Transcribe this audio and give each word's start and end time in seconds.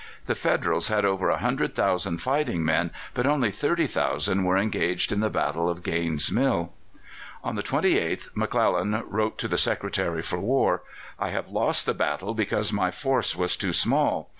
The 0.25 0.33
Federals 0.33 0.87
had 0.87 1.05
over 1.05 1.29
100,000 1.29 2.17
fighting 2.17 2.65
men, 2.65 2.89
but 3.13 3.27
only 3.27 3.51
30,000 3.51 4.43
were 4.43 4.57
engaged 4.57 5.11
in 5.11 5.19
the 5.19 5.29
battle 5.29 5.69
of 5.69 5.83
Gaine's 5.83 6.31
Mill. 6.31 6.73
On 7.43 7.53
the 7.53 7.61
28th 7.61 8.29
McClellan 8.33 9.03
wrote 9.05 9.37
to 9.37 9.47
the 9.47 9.59
Secretary 9.59 10.23
for 10.23 10.39
War: 10.39 10.81
"I 11.19 11.29
have 11.29 11.49
lost 11.49 11.85
the 11.85 11.93
battle 11.93 12.33
because 12.33 12.73
my 12.73 12.89
force 12.89 13.35
was 13.35 13.55
too 13.55 13.73
small. 13.73 14.27